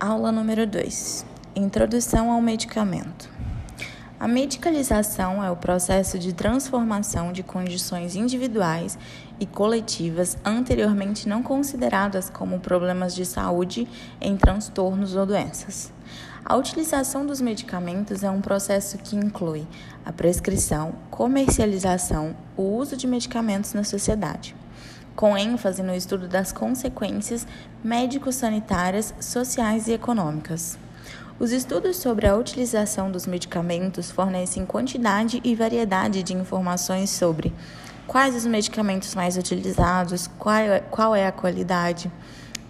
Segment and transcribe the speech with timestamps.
[0.00, 3.28] Aula número 2: Introdução ao medicamento.
[4.20, 8.96] A medicalização é o processo de transformação de condições individuais
[9.40, 13.88] e coletivas anteriormente não consideradas como problemas de saúde
[14.20, 15.92] em transtornos ou doenças.
[16.44, 19.66] A utilização dos medicamentos é um processo que inclui
[20.06, 24.54] a prescrição, comercialização, o uso de medicamentos na sociedade,
[25.18, 27.44] com ênfase no estudo das consequências
[27.82, 30.78] médico-sanitárias, sociais e econômicas.
[31.40, 37.52] Os estudos sobre a utilização dos medicamentos fornecem quantidade e variedade de informações sobre
[38.06, 42.12] quais os medicamentos mais utilizados, qual é, qual é a qualidade,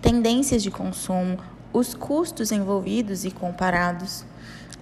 [0.01, 1.37] tendências de consumo,
[1.71, 4.25] os custos envolvidos e comparados.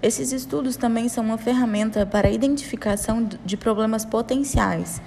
[0.01, 5.01] Esses estudos também são uma ferramenta para a identificação de problemas potenciais,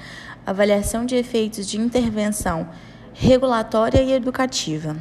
[0.46, 2.68] avaliação de efeitos de intervenção
[3.14, 4.96] regulatória e educativa.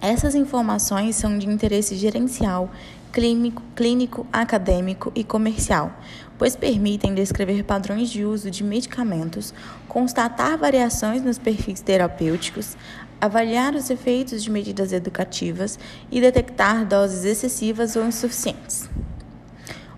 [0.00, 2.70] Essas informações são de interesse gerencial,
[3.12, 5.92] clínico, clínico, acadêmico e comercial,
[6.36, 9.54] pois permitem descrever padrões de uso de medicamentos,
[9.88, 12.76] constatar variações nos perfis terapêuticos,
[13.20, 15.78] avaliar os efeitos de medidas educativas
[16.10, 18.88] e detectar doses excessivas ou insuficientes.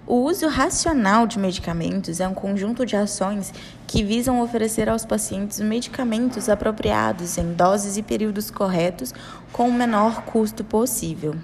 [0.06, 3.52] O uso racional de medicamentos é um conjunto de ações
[3.88, 9.12] que visam oferecer aos pacientes medicamentos apropriados em doses e períodos corretos
[9.52, 11.34] com o menor custo possível.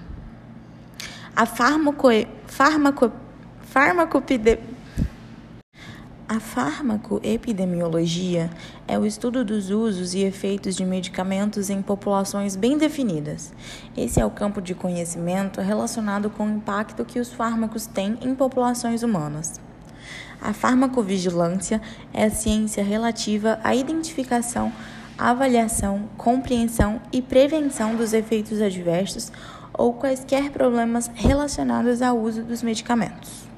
[1.35, 2.07] A farmaco,
[2.47, 3.11] farmaco,
[3.63, 4.57] farmacopide,
[6.33, 8.49] a farmacoepidemiologia
[8.87, 13.53] é o estudo dos usos e efeitos de medicamentos em populações bem definidas.
[13.95, 18.33] Esse é o campo de conhecimento relacionado com o impacto que os fármacos têm em
[18.33, 19.61] populações humanas.
[20.41, 21.79] A farmacovigilância
[22.11, 24.73] é a ciência relativa à identificação,
[25.15, 29.31] avaliação, compreensão e prevenção dos efeitos adversos
[29.71, 33.52] ou quaisquer problemas relacionados ao uso dos medicamentos.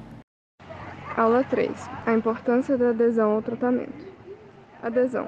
[1.16, 1.70] Aula 3.
[2.04, 4.06] A importância da adesão ao tratamento.
[4.82, 5.26] Adesão.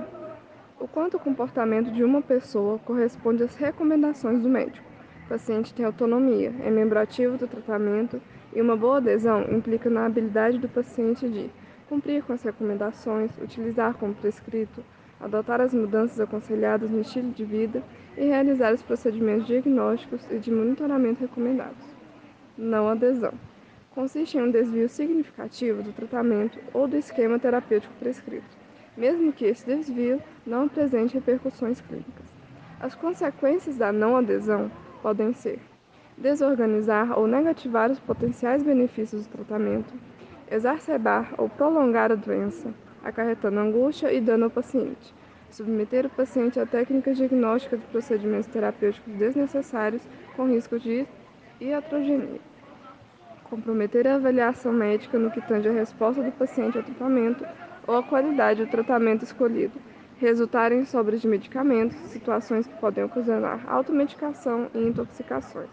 [0.78, 4.86] O quanto o comportamento de uma pessoa corresponde às recomendações do médico.
[5.24, 8.20] O paciente tem autonomia, é membro ativo do tratamento
[8.54, 11.50] e uma boa adesão implica na habilidade do paciente de
[11.88, 14.84] cumprir com as recomendações, utilizar como prescrito,
[15.18, 17.82] adotar as mudanças aconselhadas no estilo de vida
[18.14, 21.96] e realizar os procedimentos diagnósticos e de monitoramento recomendados.
[22.58, 23.32] Não adesão
[23.98, 28.46] consiste em um desvio significativo do tratamento ou do esquema terapêutico prescrito,
[28.96, 32.32] mesmo que esse desvio não apresente repercussões clínicas.
[32.78, 34.70] As consequências da não adesão
[35.02, 35.58] podem ser
[36.16, 39.92] desorganizar ou negativar os potenciais benefícios do tratamento,
[40.48, 42.72] exacerbar ou prolongar a doença,
[43.02, 45.12] acarretando angústia e dano ao paciente,
[45.50, 50.02] submeter o paciente a técnicas diagnósticas de procedimentos terapêuticos desnecessários
[50.36, 51.04] com risco de
[51.60, 52.47] iatrogenia
[53.48, 57.44] comprometer a avaliação médica no que tange à resposta do paciente ao tratamento
[57.86, 59.80] ou à qualidade do tratamento escolhido,
[60.18, 65.70] resultar em sobras de medicamentos, situações que podem ocasionar automedicação e intoxicações,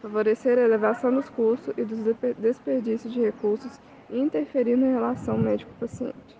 [0.00, 1.98] favorecer a elevação dos custos e dos
[2.38, 6.38] desperdícios de recursos e interferir na relação médico-paciente.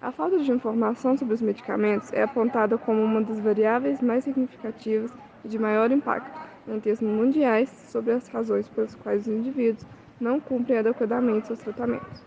[0.00, 5.10] A falta de informação sobre os medicamentos é apontada como uma das variáveis mais significativas
[5.44, 6.38] e de maior impacto,
[6.68, 9.86] em termos mundiais, sobre as razões pelas quais os indivíduos
[10.20, 12.22] não cumprem adequadamente seus tratamentos.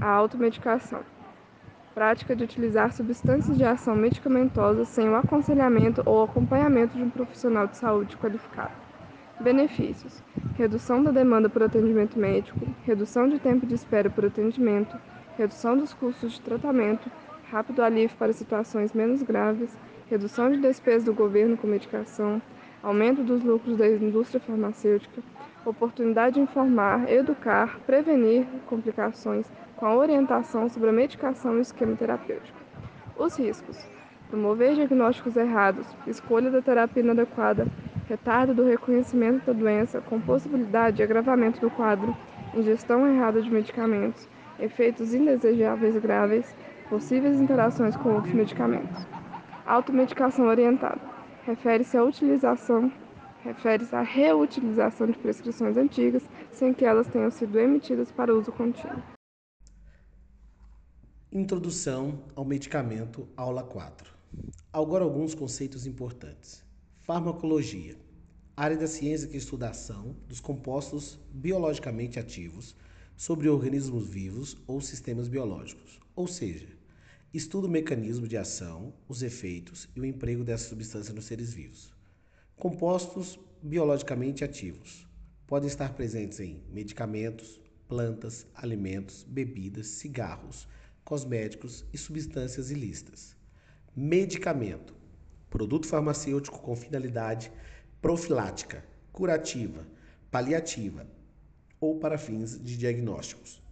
[0.00, 1.00] A automedicação.
[1.94, 7.66] Prática de utilizar substâncias de ação medicamentosa sem o aconselhamento ou acompanhamento de um profissional
[7.66, 8.72] de saúde qualificado.
[9.40, 10.22] Benefícios:
[10.56, 14.96] redução da demanda por atendimento médico, redução de tempo de espera por atendimento,
[15.36, 17.10] redução dos custos de tratamento,
[17.50, 19.76] rápido alívio para situações menos graves,
[20.08, 22.40] redução de despesas do governo com medicação,
[22.82, 25.22] aumento dos lucros da indústria farmacêutica,
[25.70, 29.46] oportunidade de informar, educar, prevenir complicações
[29.76, 32.58] com a orientação sobre a medicação e o esquema terapêutico.
[33.16, 33.86] Os riscos:
[34.28, 37.66] promover diagnósticos errados, escolha da terapia inadequada,
[38.08, 42.16] retardo do reconhecimento da doença com possibilidade de agravamento do quadro,
[42.54, 44.28] ingestão errada de medicamentos,
[44.58, 46.56] efeitos indesejáveis graves,
[46.88, 49.06] possíveis interações com outros medicamentos.
[49.66, 51.00] Automedicação orientada
[51.44, 52.90] refere-se à utilização
[53.46, 59.02] refere-se à reutilização de prescrições antigas sem que elas tenham sido emitidas para uso contínuo.
[61.30, 64.12] Introdução ao medicamento, aula 4.
[64.72, 66.64] Agora alguns conceitos importantes.
[67.02, 67.96] Farmacologia.
[68.56, 72.74] Área da ciência que estuda a ação dos compostos biologicamente ativos
[73.16, 76.68] sobre organismos vivos ou sistemas biológicos, ou seja,
[77.32, 81.95] estuda o mecanismo de ação, os efeitos e o emprego dessa substância nos seres vivos.
[82.58, 85.06] Compostos biologicamente ativos
[85.46, 90.66] podem estar presentes em medicamentos, plantas, alimentos, bebidas, cigarros,
[91.04, 93.36] cosméticos e substâncias ilícitas.
[93.94, 94.94] Medicamento
[95.50, 97.52] produto farmacêutico com finalidade
[98.00, 98.82] profilática,
[99.12, 99.86] curativa,
[100.30, 101.06] paliativa
[101.78, 103.62] ou para fins de diagnósticos.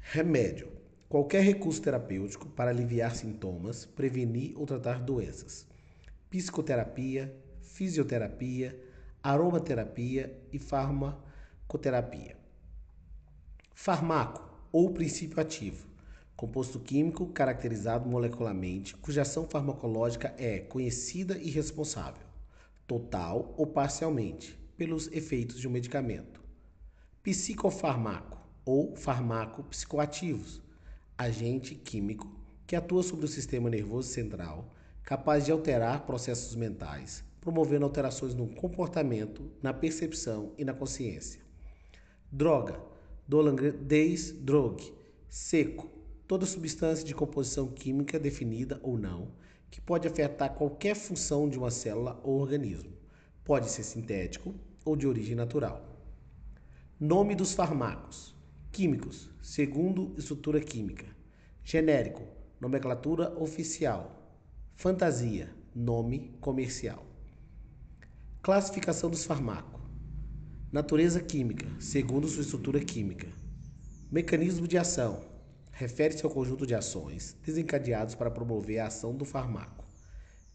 [0.00, 0.68] Remédio
[1.08, 5.66] qualquer recurso terapêutico para aliviar sintomas, prevenir ou tratar doenças.
[6.28, 7.34] Psicoterapia,
[7.78, 8.76] fisioterapia,
[9.22, 12.36] aromaterapia e farmacoterapia.
[13.72, 15.86] Farmaco ou princípio ativo
[16.34, 22.26] composto químico caracterizado molecularmente, cuja ação farmacológica é conhecida e responsável,
[22.84, 26.40] total ou parcialmente, pelos efeitos de um medicamento.
[27.22, 30.60] Psicofarmaco ou farmaco psicoativos,
[31.16, 32.28] agente químico
[32.66, 38.48] que atua sobre o sistema nervoso central, capaz de alterar processos mentais, promovendo alterações no
[38.48, 41.40] comportamento, na percepção e na consciência.
[42.30, 42.80] Droga,
[43.26, 44.82] do holandês drog,
[45.28, 45.90] seco,
[46.26, 49.32] toda substância de composição química definida ou não,
[49.70, 52.92] que pode afetar qualquer função de uma célula ou organismo.
[53.44, 55.84] Pode ser sintético ou de origem natural.
[57.00, 58.34] Nome dos fármacos:
[58.72, 61.06] químicos, segundo estrutura química.
[61.64, 62.22] Genérico,
[62.60, 64.36] nomenclatura oficial.
[64.74, 67.07] Fantasia, nome comercial.
[68.40, 69.80] Classificação dos fármacos:
[70.70, 73.26] natureza química, segundo sua estrutura química.
[74.10, 75.20] Mecanismo de ação:
[75.72, 79.84] refere-se ao conjunto de ações desencadeados para promover a ação do fármaco.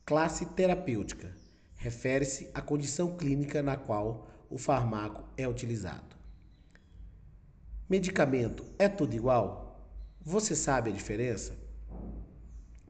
[0.06, 1.35] Classe terapêutica
[1.75, 6.15] refere-se à condição clínica na qual o fármaco é utilizado.
[7.89, 9.89] Medicamento é tudo igual?
[10.21, 11.53] Você sabe a diferença?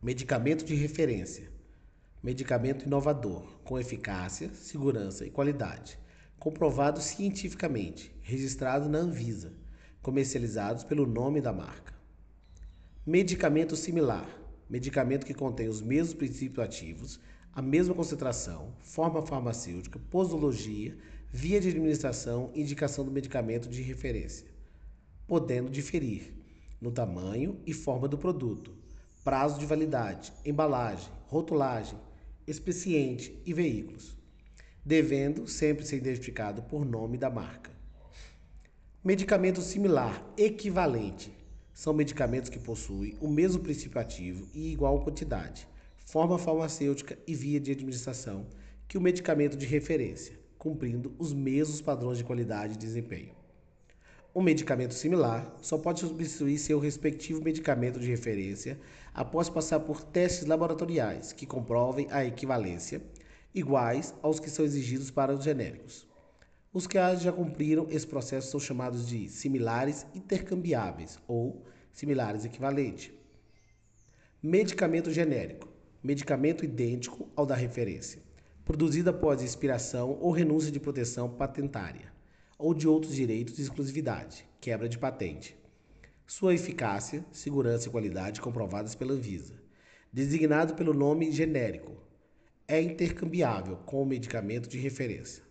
[0.01, 1.52] Medicamento de referência.
[2.23, 5.99] Medicamento inovador, com eficácia, segurança e qualidade,
[6.39, 9.51] comprovado cientificamente, registrado na Anvisa,
[10.01, 11.93] comercializados pelo nome da marca.
[13.05, 14.25] Medicamento similar.
[14.69, 17.19] Medicamento que contém os mesmos princípios ativos,
[17.51, 20.97] a mesma concentração, forma farmacêutica, posologia,
[21.29, 24.47] via de administração e indicação do medicamento de referência,
[25.27, 26.33] podendo diferir
[26.79, 28.73] no tamanho e forma do produto,
[29.25, 31.97] prazo de validade, embalagem, rotulagem,
[32.47, 34.17] expeciente e veículos,
[34.85, 37.71] devendo sempre ser identificado por nome da marca.
[39.03, 41.31] Medicamento similar equivalente
[41.73, 45.67] são medicamentos que possuem o mesmo princípio ativo e igual quantidade,
[46.05, 48.45] forma farmacêutica e via de administração
[48.87, 53.42] que o medicamento de referência, cumprindo os mesmos padrões de qualidade e desempenho.
[54.35, 58.79] Um medicamento similar só pode substituir seu respectivo medicamento de referência
[59.13, 62.99] após passar por testes laboratoriais que comprovem a equivalência,
[63.53, 66.07] iguais aos que são exigidos para os genéricos.
[66.73, 73.11] Os que já cumpriram esse processo são chamados de similares intercambiáveis ou similares equivalentes.
[74.41, 75.71] Medicamento genérico
[76.03, 78.21] medicamento idêntico ao da referência,
[78.65, 82.12] produzido após expiração ou renúncia de proteção patentária
[82.63, 85.53] ou de outros direitos de exclusividade, quebra de patente.
[86.25, 89.61] Sua eficácia, segurança e qualidade comprovadas pela Anvisa.
[90.13, 91.91] Designado pelo nome genérico,
[92.65, 95.43] é intercambiável com o medicamento de referência.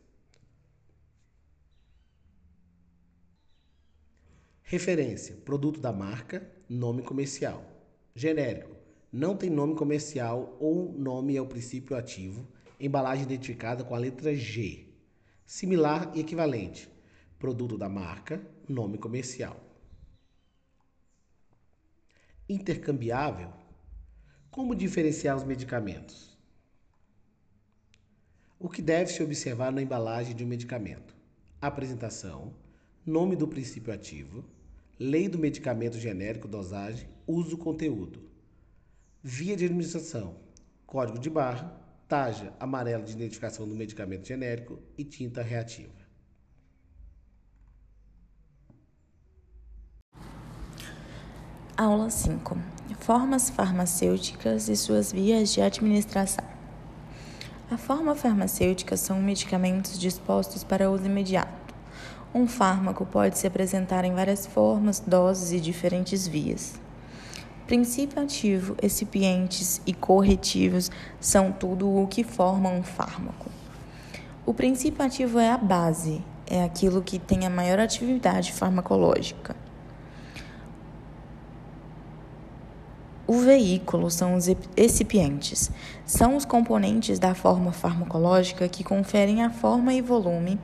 [4.63, 7.63] Referência: produto da marca, nome comercial.
[8.15, 8.75] Genérico:
[9.13, 12.49] não tem nome comercial ou nome é o princípio ativo,
[12.81, 14.87] embalagem identificada com a letra G.
[15.45, 16.91] Similar e equivalente:
[17.43, 19.61] produto da marca, nome comercial.
[22.49, 23.53] Intercambiável:
[24.49, 26.39] como diferenciar os medicamentos?
[28.61, 31.17] O que deve se observar na embalagem de um medicamento?
[31.61, 32.55] Apresentação,
[33.05, 34.45] nome do princípio ativo,
[34.97, 38.23] Lei do medicamento genérico, dosagem, uso, conteúdo.
[39.21, 40.37] Via de administração:
[40.87, 46.02] código de barra, taja amarela de identificação do medicamento genérico e tinta reativa.
[51.77, 52.57] Aula 5:
[53.01, 56.45] Formas farmacêuticas e suas vias de administração.
[57.71, 61.63] A forma farmacêutica são medicamentos dispostos para uso imediato
[62.35, 66.81] um fármaco pode se apresentar em várias formas, doses e diferentes vias.
[67.67, 73.51] Princípio ativo, excipientes e corretivos são tudo o que forma um fármaco.
[74.47, 79.55] O princípio ativo é a base, é aquilo que tem a maior atividade farmacológica.
[83.33, 84.47] O veículo são os
[84.77, 85.71] excipientes.
[86.05, 90.61] São os componentes da forma farmacológica que conferem a forma e volume,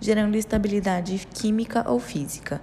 [0.00, 2.60] gerando estabilidade química ou física.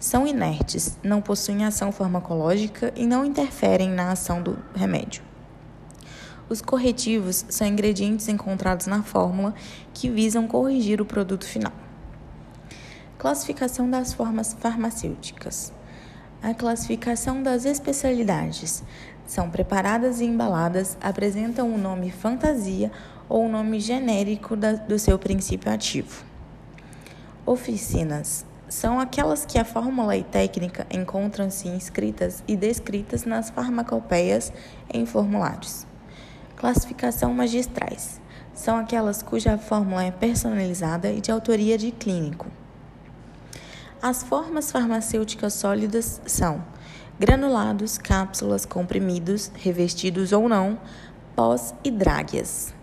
[0.00, 5.22] São inertes, não possuem ação farmacológica e não interferem na ação do remédio.
[6.48, 9.54] Os corretivos são ingredientes encontrados na fórmula
[9.94, 11.72] que visam corrigir o produto final.
[13.16, 15.75] Classificação das formas farmacêuticas.
[16.42, 18.82] A classificação das especialidades
[19.26, 22.92] são preparadas e embaladas, apresentam o um nome fantasia
[23.28, 26.24] ou o um nome genérico da, do seu princípio ativo.
[27.44, 34.52] Oficinas são aquelas que a fórmula e técnica encontram-se inscritas e descritas nas farmacopeias
[34.92, 35.86] em formulários.
[36.56, 38.20] Classificação magistrais
[38.54, 42.46] são aquelas cuja fórmula é personalizada e de autoria de clínico.
[44.02, 46.62] As formas farmacêuticas sólidas são
[47.18, 50.78] granulados, cápsulas, comprimidos, revestidos ou não,
[51.34, 52.74] pós e dráguias.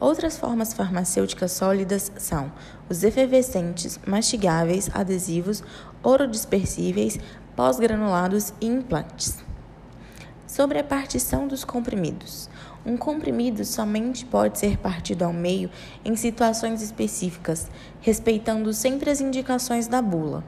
[0.00, 2.52] Outras formas farmacêuticas sólidas são
[2.88, 5.62] os efervescentes, mastigáveis, adesivos,
[6.02, 7.18] orodispersíveis,
[7.54, 9.38] pós-granulados e implantes.
[10.46, 12.50] Sobre a partição dos comprimidos.
[12.86, 15.68] Um comprimido somente pode ser partido ao meio
[16.04, 17.68] em situações específicas,
[18.00, 20.44] respeitando sempre as indicações da bula.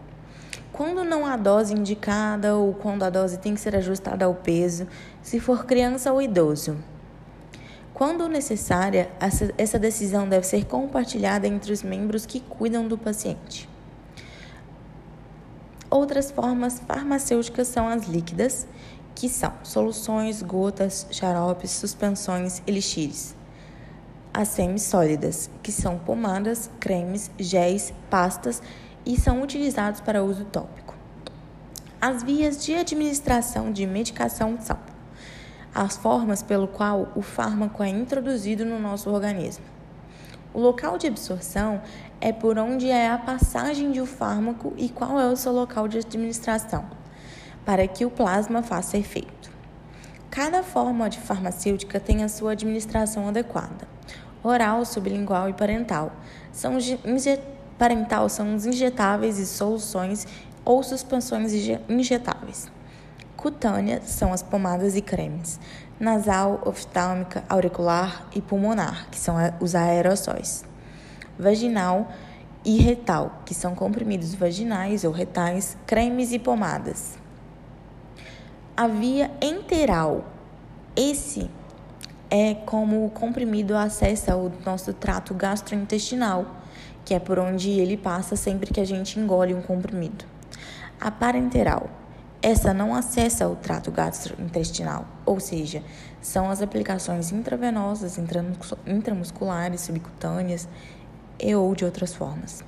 [0.72, 4.86] Quando não há dose indicada ou quando a dose tem que ser ajustada ao peso,
[5.20, 6.78] se for criança ou idoso.
[7.92, 9.10] Quando necessária,
[9.58, 13.68] essa decisão deve ser compartilhada entre os membros que cuidam do paciente.
[15.90, 18.68] Outras formas farmacêuticas são as líquidas,
[19.18, 23.34] que são soluções, gotas, xaropes, suspensões, elixires.
[24.32, 28.62] As semissólidas, que são pomadas, cremes, géis, pastas
[29.04, 30.94] e são utilizados para uso tópico.
[32.00, 34.78] As vias de administração de medicação são
[35.74, 39.64] as formas pelo qual o fármaco é introduzido no nosso organismo.
[40.54, 41.82] O local de absorção
[42.20, 45.88] é por onde é a passagem de um fármaco e qual é o seu local
[45.88, 46.97] de administração
[47.68, 49.50] para que o plasma faça efeito.
[50.30, 53.86] Cada forma de farmacêutica tem a sua administração adequada.
[54.42, 56.10] Oral, sublingual e parental.
[56.50, 56.78] São
[57.76, 60.26] parental são os injetáveis e soluções
[60.64, 61.52] ou suspensões
[61.86, 62.72] injetáveis.
[63.36, 65.60] Cutânea são as pomadas e cremes.
[66.00, 70.64] Nasal, oftálmica, auricular e pulmonar, que são os aerossóis.
[71.38, 72.10] Vaginal
[72.64, 77.18] e retal, que são comprimidos vaginais ou retais, cremes e pomadas
[78.78, 80.24] a via enteral.
[80.94, 81.50] Esse
[82.30, 86.46] é como o comprimido acessa o nosso trato gastrointestinal,
[87.04, 90.24] que é por onde ele passa sempre que a gente engole um comprimido.
[91.00, 91.90] A parenteral.
[92.40, 95.82] Essa não acessa o trato gastrointestinal, ou seja,
[96.22, 98.16] são as aplicações intravenosas,
[98.86, 100.68] intramusculares, subcutâneas
[101.40, 102.62] e ou de outras formas.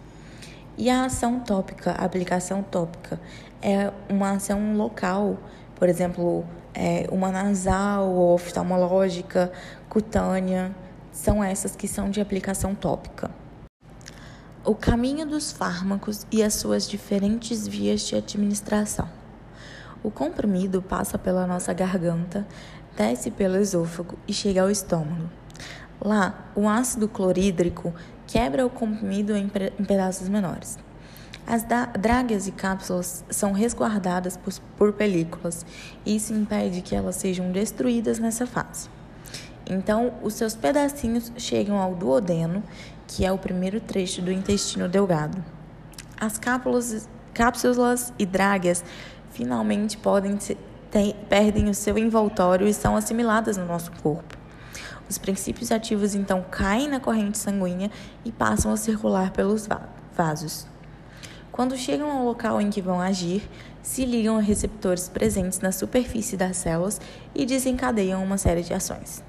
[0.76, 3.20] E a ação tópica, a aplicação tópica,
[3.62, 5.38] é uma ação local
[5.80, 6.44] por exemplo,
[6.74, 9.50] é, uma nasal ou oftalmológica,
[9.88, 10.76] cutânea,
[11.10, 13.30] são essas que são de aplicação tópica.
[14.62, 19.08] O caminho dos fármacos e as suas diferentes vias de administração.
[20.04, 22.46] O comprimido passa pela nossa garganta,
[22.94, 25.30] desce pelo esôfago e chega ao estômago.
[25.98, 27.94] Lá, o ácido clorídrico
[28.26, 30.78] quebra o comprimido em pedaços menores.
[31.50, 31.64] As
[31.98, 35.66] dragas e cápsulas são resguardadas por, por películas
[36.06, 38.88] isso impede que elas sejam destruídas nessa fase.
[39.68, 42.62] Então, os seus pedacinhos chegam ao duodeno,
[43.08, 45.44] que é o primeiro trecho do intestino delgado.
[46.20, 48.84] As cápsulas, cápsulas e dragas
[49.30, 50.38] finalmente podem
[51.28, 54.38] perdem o seu envoltório e são assimiladas no nosso corpo.
[55.08, 57.90] Os princípios ativos então caem na corrente sanguínea
[58.24, 59.68] e passam a circular pelos
[60.14, 60.70] vasos.
[61.60, 63.46] Quando chegam ao local em que vão agir,
[63.82, 66.98] se ligam a receptores presentes na superfície das células
[67.34, 69.22] e desencadeiam uma série de ações.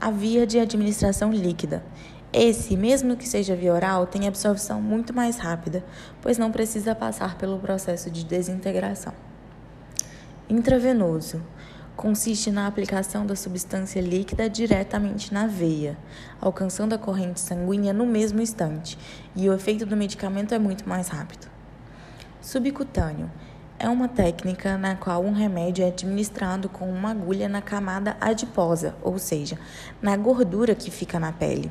[0.00, 1.84] A via de administração líquida.
[2.32, 5.84] Esse, mesmo que seja via oral, tem absorção muito mais rápida,
[6.22, 9.12] pois não precisa passar pelo processo de desintegração.
[10.48, 11.42] Intravenoso
[11.98, 15.98] consiste na aplicação da substância líquida diretamente na veia,
[16.40, 18.96] alcançando a corrente sanguínea no mesmo instante,
[19.34, 21.48] e o efeito do medicamento é muito mais rápido.
[22.40, 23.28] Subcutâneo
[23.80, 28.94] é uma técnica na qual um remédio é administrado com uma agulha na camada adiposa,
[29.02, 29.58] ou seja,
[30.00, 31.68] na gordura que fica na pele,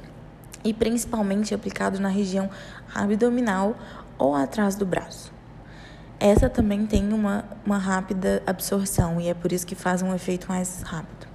[0.61, 2.49] e principalmente aplicado na região
[2.93, 3.77] abdominal
[4.17, 5.36] ou atrás do braço.
[6.19, 10.47] Essa também tem uma, uma rápida absorção e é por isso que faz um efeito
[10.47, 11.27] mais rápido.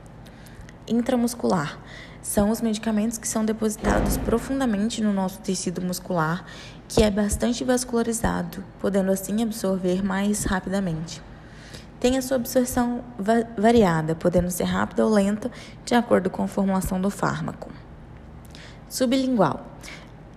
[0.89, 1.79] Intramuscular
[2.21, 6.45] são os medicamentos que são depositados profundamente no nosso tecido muscular,
[6.89, 11.23] que é bastante vascularizado, podendo assim absorver mais rapidamente.
[11.99, 15.51] Tem a sua absorção va variada, podendo ser rápida ou lenta,
[15.85, 17.71] de acordo com a formulação do fármaco.
[18.89, 19.65] Sublingual.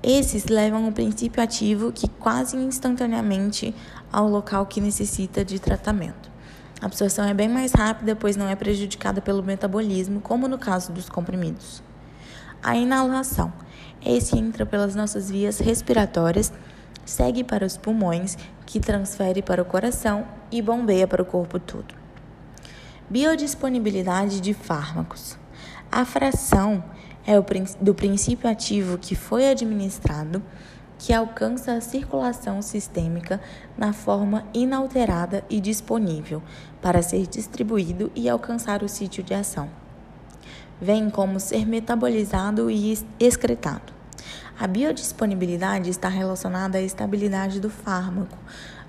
[0.01, 3.73] Esses levam o princípio ativo que quase instantaneamente
[4.11, 6.31] ao local que necessita de tratamento.
[6.81, 10.91] A absorção é bem mais rápida, pois não é prejudicada pelo metabolismo, como no caso
[10.91, 11.81] dos comprimidos.
[12.61, 13.51] A inalação.
[14.05, 16.51] Esse entra pelas nossas vias respiratórias,
[17.05, 21.95] segue para os pulmões, que transfere para o coração e bombeia para o corpo todo.
[23.09, 25.37] Biodisponibilidade de fármacos.
[25.91, 26.83] A fração
[27.25, 27.33] é
[27.79, 30.41] do princípio ativo que foi administrado
[30.97, 33.41] que alcança a circulação sistêmica
[33.77, 36.41] na forma inalterada e disponível
[36.81, 39.69] para ser distribuído e alcançar o sítio de ação.
[40.81, 43.93] Vem como ser metabolizado e excretado.
[44.57, 48.37] A biodisponibilidade está relacionada à estabilidade do fármaco,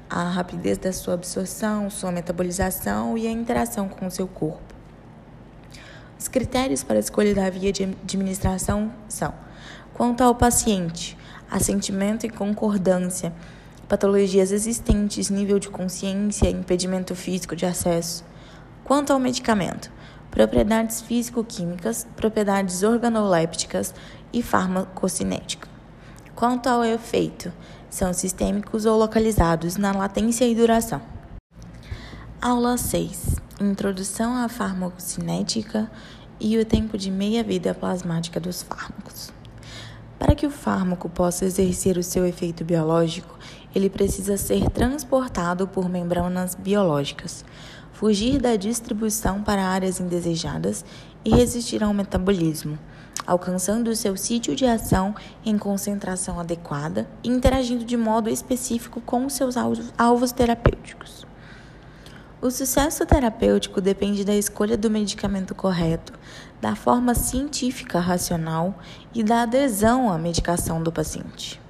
[0.08, 4.74] à rapidez da sua absorção, sua metabolização e a interação com o seu corpo.
[6.18, 9.34] Os critérios para a escolha da via de administração são:
[9.92, 11.16] quanto ao paciente,
[11.50, 13.32] assentimento e concordância,
[13.88, 18.24] patologias existentes, nível de consciência, impedimento físico de acesso.
[18.84, 19.90] Quanto ao medicamento,
[20.30, 23.94] propriedades físico-químicas, propriedades organolépticas
[24.32, 25.68] e farmacocinética.
[26.34, 27.52] Quanto ao efeito,
[27.88, 31.00] são sistêmicos ou localizados na latência e duração.
[32.40, 33.36] Aula 6.
[33.60, 35.90] Introdução à farmacocinética
[36.38, 39.32] e o tempo de meia-vida plasmática dos fármacos.
[40.18, 43.38] Para que o fármaco possa exercer o seu efeito biológico,
[43.74, 47.44] ele precisa ser transportado por membranas biológicas,
[47.92, 50.84] fugir da distribuição para áreas indesejadas
[51.24, 52.78] e resistir ao metabolismo,
[53.26, 59.28] alcançando o seu sítio de ação em concentração adequada e interagindo de modo específico com
[59.28, 59.56] seus
[59.98, 61.26] alvos terapêuticos.
[62.46, 66.12] O sucesso terapêutico depende da escolha do medicamento correto,
[66.60, 68.78] da forma científica racional
[69.12, 71.60] e da adesão à medicação do paciente.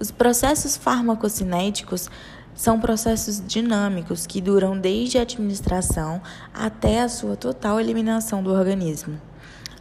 [0.00, 2.08] Os processos farmacocinéticos
[2.54, 6.22] são processos dinâmicos que duram desde a administração
[6.54, 9.20] até a sua total eliminação do organismo.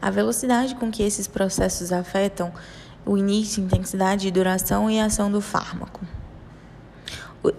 [0.02, 2.52] A velocidade com que esses processos afetam
[3.06, 6.06] o início, intensidade, duração e ação do fármaco.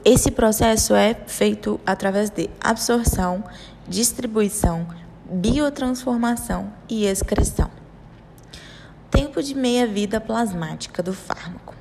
[0.05, 3.43] Esse processo é feito através de absorção,
[3.89, 4.87] distribuição,
[5.29, 7.69] biotransformação e excreção.
[9.11, 11.75] Tempo de meia-vida plasmática do fármaco.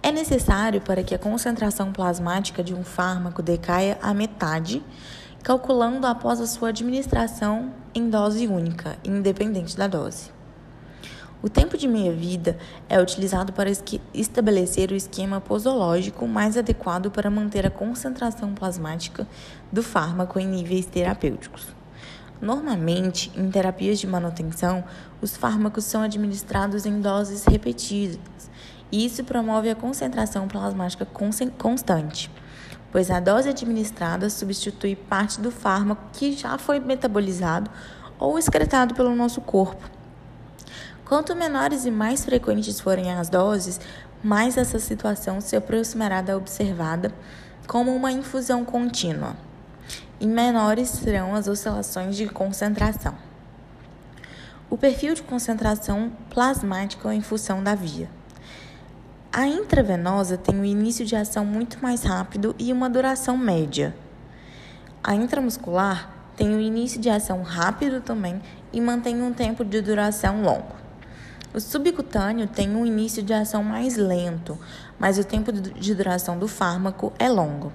[0.00, 4.80] É necessário para que a concentração plasmática de um fármaco decaia à metade,
[5.42, 10.35] calculando após a sua administração em dose única, independente da dose.
[11.42, 12.56] O tempo de meia-vida
[12.88, 13.70] é utilizado para
[14.14, 19.28] estabelecer o esquema posológico mais adequado para manter a concentração plasmática
[19.70, 21.68] do fármaco em níveis terapêuticos.
[22.40, 24.82] Normalmente, em terapias de manutenção,
[25.20, 28.50] os fármacos são administrados em doses repetidas,
[28.90, 31.06] e isso promove a concentração plasmática
[31.58, 32.30] constante,
[32.90, 37.70] pois a dose administrada substitui parte do fármaco que já foi metabolizado
[38.18, 39.95] ou excretado pelo nosso corpo.
[41.06, 43.80] Quanto menores e mais frequentes forem as doses,
[44.24, 47.12] mais essa situação se aproximará da observada
[47.68, 49.36] como uma infusão contínua
[50.20, 53.14] e menores serão as oscilações de concentração.
[54.68, 58.10] O perfil de concentração plasmática em função da via.
[59.32, 63.94] A intravenosa tem um início de ação muito mais rápido e uma duração média.
[65.04, 68.42] A intramuscular tem um início de ação rápido também
[68.72, 70.85] e mantém um tempo de duração longo.
[71.56, 74.58] O subcutâneo tem um início de ação mais lento,
[74.98, 77.72] mas o tempo de duração do fármaco é longo.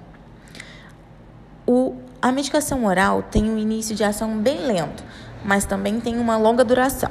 [1.66, 5.02] O a medicação oral tem um início de ação bem lento,
[5.44, 7.10] mas também tem uma longa duração.